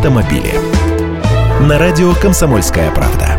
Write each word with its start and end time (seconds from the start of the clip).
автомобили. 0.00 0.54
На 1.68 1.78
радио 1.78 2.14
«Комсомольская 2.14 2.90
правда». 2.90 3.36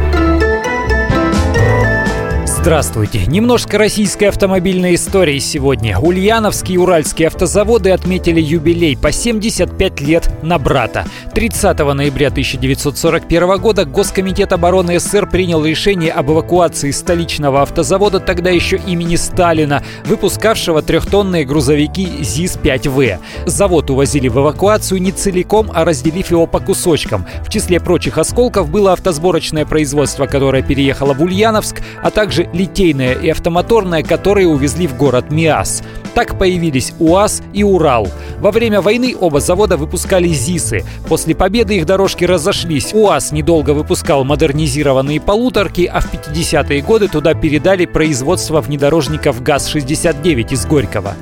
Здравствуйте. 2.45 3.25
Немножко 3.25 3.79
российской 3.79 4.25
автомобильной 4.25 4.93
истории 4.93 5.39
сегодня. 5.39 5.97
Ульяновские 5.97 6.75
и 6.75 6.77
Уральские 6.77 7.29
автозаводы 7.29 7.89
отметили 7.89 8.39
юбилей 8.39 8.95
по 8.95 9.11
75 9.11 10.01
лет 10.01 10.29
на 10.43 10.59
брата. 10.59 11.07
30 11.33 11.77
ноября 11.79 12.27
1941 12.27 13.57
года 13.57 13.85
Госкомитет 13.85 14.51
обороны 14.51 14.99
СССР 14.99 15.29
принял 15.29 15.63
решение 15.63 16.11
об 16.11 16.29
эвакуации 16.29 16.91
столичного 16.91 17.61
автозавода, 17.61 18.19
тогда 18.19 18.49
еще 18.49 18.75
имени 18.85 19.15
Сталина, 19.15 19.81
выпускавшего 20.03 20.81
трехтонные 20.81 21.45
грузовики 21.45 22.05
ЗИС-5В. 22.21 23.19
Завод 23.45 23.89
увозили 23.89 24.27
в 24.27 24.37
эвакуацию 24.37 25.01
не 25.01 25.11
целиком, 25.13 25.71
а 25.73 25.85
разделив 25.85 26.31
его 26.31 26.47
по 26.47 26.59
кусочкам. 26.59 27.25
В 27.45 27.49
числе 27.49 27.79
прочих 27.79 28.17
осколков 28.17 28.69
было 28.69 28.91
автосборочное 28.91 29.65
производство, 29.65 30.25
которое 30.25 30.63
переехало 30.63 31.13
в 31.13 31.21
Ульяновск, 31.21 31.81
а 32.03 32.11
также 32.11 32.49
литейная 32.51 33.13
и 33.13 33.29
автомоторная, 33.29 34.03
которые 34.03 34.47
увезли 34.47 34.85
в 34.85 34.97
город 34.97 35.31
Миас. 35.31 35.81
Так 36.13 36.37
появились 36.37 36.93
УАЗ 36.99 37.41
и 37.53 37.63
Урал. 37.63 38.07
Во 38.39 38.51
время 38.51 38.81
войны 38.81 39.15
оба 39.19 39.39
завода 39.39 39.77
выпускали 39.77 40.27
ЗИСы. 40.27 40.83
После 41.07 41.35
победы 41.35 41.77
их 41.77 41.85
дорожки 41.85 42.25
разошлись. 42.25 42.93
УАЗ 42.93 43.31
недолго 43.31 43.71
выпускал 43.71 44.23
модернизированные 44.23 45.21
полуторки, 45.21 45.89
а 45.91 46.01
в 46.01 46.13
50-е 46.13 46.81
годы 46.81 47.07
туда 47.07 47.33
передали 47.33 47.85
производство 47.85 48.61
внедорожников 48.61 49.41
ГАЗ-69 49.41 50.53
из 50.53 50.65
Горького. 50.65 51.15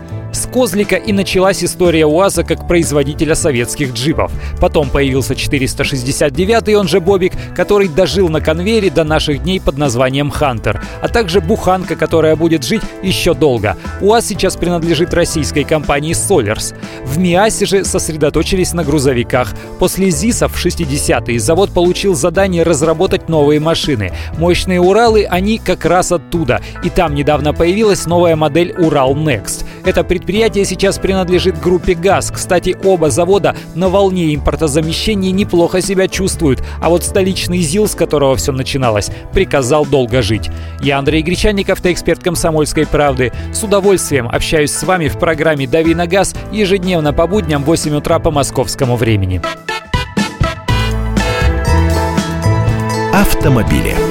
Козлика 0.52 0.96
и 0.96 1.14
началась 1.14 1.64
история 1.64 2.06
УАЗа 2.06 2.44
как 2.44 2.68
производителя 2.68 3.36
советских 3.36 3.94
джипов. 3.94 4.32
Потом 4.60 4.90
появился 4.90 5.36
469 5.36 6.76
он 6.76 6.88
же 6.88 7.00
Бобик, 7.00 7.34
который 7.56 7.88
дожил 7.88 8.30
на 8.30 8.42
конвейере 8.42 8.90
до 8.90 9.04
наших 9.04 9.44
дней 9.44 9.60
под 9.60 9.78
названием 9.78 10.30
Хантер, 10.30 10.82
а 11.02 11.08
также 11.08 11.42
Буханка, 11.42 11.96
которая 11.96 12.36
будет 12.36 12.64
жить 12.64 12.82
еще 13.04 13.34
долго. 13.34 13.78
УАЗ 14.02 14.26
сейчас 14.26 14.56
принадлежит 14.56 15.14
российской 15.14 15.64
компании 15.64 16.14
Solers. 16.14 16.76
В 17.06 17.18
МИАСе 17.18 17.66
же 17.66 17.86
сосредоточились 17.86 18.74
на 18.74 18.84
грузовиках. 18.84 19.54
После 19.80 20.10
ЗИСов 20.10 20.54
в 20.54 20.66
60-е 20.66 21.40
завод 21.40 21.72
получил 21.72 22.16
задание 22.16 22.64
разработать 22.64 23.30
новые 23.30 23.60
машины. 23.60 24.12
Мощные 24.38 24.82
Уралы, 24.82 25.26
они 25.26 25.58
как 25.58 25.86
раз 25.86 26.12
оттуда. 26.12 26.62
И 26.84 26.90
там 26.90 27.14
недавно 27.14 27.54
появилась 27.54 28.06
новая 28.06 28.36
модель 28.36 28.74
Урал 28.78 29.16
Next. 29.16 29.66
Это 29.86 30.04
предприятие 30.04 30.66
сейчас 30.66 30.98
принадлежит 30.98 31.60
группе 31.60 31.94
ГАЗ. 31.94 32.32
Кстати, 32.32 32.76
оба 32.84 33.10
завода 33.10 33.56
на 33.76 33.90
волне 33.90 34.36
импортозамещения 34.36 35.32
неплохо 35.32 35.82
себя 35.82 36.08
чувствуют, 36.08 36.64
а 36.82 36.90
вот 36.90 37.04
столичный 37.04 37.60
ЗИЛ, 37.60 37.88
с 37.88 37.96
которого 37.96 38.36
все 38.36 38.52
начиналось, 38.52 39.10
приказал 39.34 39.86
долго 39.86 40.22
жить. 40.22 40.50
Я 40.82 41.00
Андрей 41.00 41.22
Гречанников, 41.22 41.86
эксперт 41.86 42.24
«Комсомольской 42.24 42.86
правды». 42.86 43.32
С 43.54 43.64
удовольствием 43.64 44.28
общаюсь 44.28 44.72
с 44.72 44.84
вами 44.84 45.08
в 45.08 45.18
программе 45.18 45.68
«Дави 45.68 45.96
на 45.96 46.08
газ» 46.08 46.36
ежедневно 46.52 47.14
по 47.14 47.28
будням 47.28 47.64
в 47.64 47.68
8 47.68 47.96
утра 47.96 48.20
по 48.20 48.32
московскому 48.32 48.96
времени. 48.96 49.42
Автомобили. 53.14 54.09